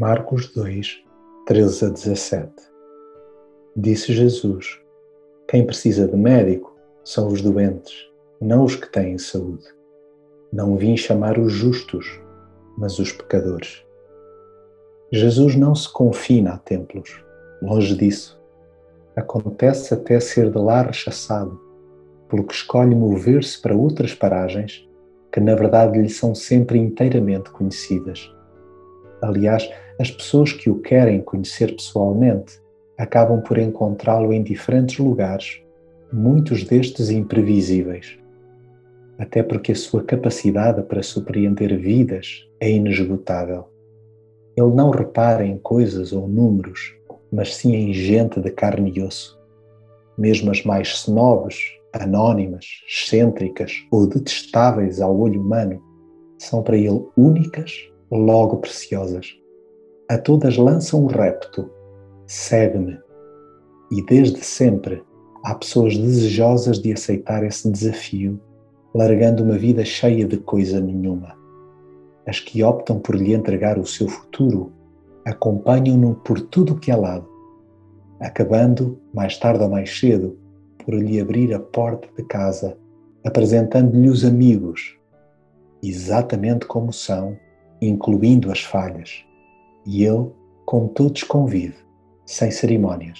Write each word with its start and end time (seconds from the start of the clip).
Marcos 0.00 0.46
2, 0.52 1.02
13 1.44 1.86
a 1.86 1.88
17 1.88 2.52
Disse 3.74 4.12
Jesus: 4.12 4.80
Quem 5.48 5.66
precisa 5.66 6.06
de 6.06 6.16
médico 6.16 6.72
são 7.02 7.26
os 7.26 7.42
doentes, 7.42 8.08
não 8.40 8.62
os 8.62 8.76
que 8.76 8.88
têm 8.92 9.18
saúde. 9.18 9.64
Não 10.52 10.76
vim 10.76 10.96
chamar 10.96 11.36
os 11.36 11.52
justos, 11.52 12.20
mas 12.76 13.00
os 13.00 13.10
pecadores. 13.10 13.84
Jesus 15.10 15.56
não 15.56 15.74
se 15.74 15.92
confina 15.92 16.52
a 16.52 16.58
templos, 16.58 17.20
longe 17.60 17.96
disso. 17.96 18.40
Acontece 19.16 19.94
até 19.94 20.20
ser 20.20 20.48
de 20.48 20.58
lá 20.58 20.82
rechaçado, 20.82 21.60
pelo 22.28 22.44
que 22.44 22.54
escolhe 22.54 22.94
mover-se 22.94 23.60
para 23.60 23.74
outras 23.74 24.14
paragens 24.14 24.88
que, 25.32 25.40
na 25.40 25.56
verdade, 25.56 26.00
lhe 26.00 26.08
são 26.08 26.36
sempre 26.36 26.78
inteiramente 26.78 27.50
conhecidas. 27.50 28.32
Aliás, 29.20 29.68
as 29.98 30.10
pessoas 30.10 30.52
que 30.52 30.70
o 30.70 30.80
querem 30.80 31.20
conhecer 31.20 31.74
pessoalmente 31.74 32.60
acabam 32.96 33.40
por 33.40 33.58
encontrá-lo 33.58 34.32
em 34.32 34.42
diferentes 34.42 34.98
lugares, 34.98 35.62
muitos 36.12 36.64
destes 36.64 37.10
imprevisíveis. 37.10 38.18
Até 39.18 39.42
porque 39.42 39.72
a 39.72 39.76
sua 39.76 40.02
capacidade 40.04 40.82
para 40.82 41.02
surpreender 41.02 41.76
vidas 41.78 42.48
é 42.60 42.70
inesgotável. 42.70 43.68
Ele 44.56 44.74
não 44.74 44.90
repara 44.90 45.44
em 45.44 45.58
coisas 45.58 46.12
ou 46.12 46.26
números, 46.28 46.94
mas 47.30 47.54
sim 47.54 47.74
em 47.74 47.92
gente 47.92 48.40
de 48.40 48.50
carne 48.50 48.92
e 48.94 49.02
osso. 49.02 49.38
Mesmo 50.16 50.50
as 50.50 50.64
mais 50.64 50.88
snobs, 50.88 51.56
anónimas, 51.92 52.66
excêntricas 52.88 53.72
ou 53.90 54.06
detestáveis 54.06 55.00
ao 55.00 55.16
olho 55.18 55.40
humano, 55.40 55.80
são 56.38 56.62
para 56.62 56.76
ele 56.76 57.04
únicas, 57.16 57.88
logo 58.10 58.58
preciosas 58.58 59.38
a 60.08 60.16
todas 60.16 60.56
lança 60.56 60.96
um 60.96 61.06
repto: 61.06 61.70
segue-me. 62.26 62.98
E 63.92 64.02
desde 64.02 64.42
sempre 64.42 65.02
há 65.44 65.54
pessoas 65.54 65.96
desejosas 65.96 66.78
de 66.78 66.92
aceitar 66.92 67.44
esse 67.44 67.70
desafio, 67.70 68.40
largando 68.94 69.44
uma 69.44 69.58
vida 69.58 69.84
cheia 69.84 70.26
de 70.26 70.38
coisa 70.38 70.80
nenhuma. 70.80 71.36
As 72.26 72.40
que 72.40 72.62
optam 72.62 72.98
por 72.98 73.14
lhe 73.14 73.34
entregar 73.34 73.78
o 73.78 73.86
seu 73.86 74.08
futuro 74.08 74.72
acompanham-no 75.24 76.14
por 76.14 76.40
tudo 76.40 76.72
o 76.72 76.78
que 76.78 76.90
é 76.90 76.96
lado, 76.96 77.28
acabando, 78.18 78.98
mais 79.12 79.36
tarde 79.36 79.62
ou 79.62 79.68
mais 79.68 79.98
cedo, 79.98 80.38
por 80.82 80.94
lhe 80.94 81.20
abrir 81.20 81.52
a 81.52 81.60
porta 81.60 82.08
de 82.16 82.24
casa, 82.24 82.78
apresentando-lhe 83.24 84.08
os 84.08 84.24
amigos, 84.24 84.96
exatamente 85.82 86.66
como 86.66 86.92
são, 86.94 87.36
incluindo 87.80 88.50
as 88.50 88.60
falhas 88.60 89.24
e 89.86 90.04
ele, 90.04 90.30
todos, 90.94 91.22
convive, 91.22 91.76
sem 92.26 92.50
cerimónias. 92.50 93.18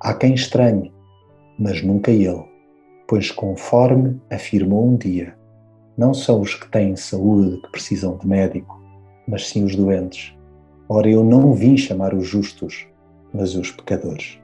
Há 0.00 0.14
quem 0.14 0.34
estranhe, 0.34 0.92
mas 1.58 1.82
nunca 1.82 2.10
ele, 2.10 2.44
pois, 3.06 3.30
conforme 3.30 4.20
afirmou 4.30 4.86
um 4.86 4.96
dia, 4.96 5.36
não 5.96 6.14
são 6.14 6.40
os 6.40 6.54
que 6.54 6.68
têm 6.70 6.96
saúde 6.96 7.60
que 7.62 7.70
precisam 7.70 8.16
de 8.16 8.26
médico, 8.26 8.80
mas 9.28 9.48
sim 9.48 9.64
os 9.64 9.76
doentes. 9.76 10.34
Ora, 10.88 11.08
eu 11.08 11.22
não 11.22 11.52
vim 11.52 11.76
chamar 11.76 12.14
os 12.14 12.26
justos, 12.26 12.86
mas 13.32 13.54
os 13.54 13.70
pecadores. 13.70 14.40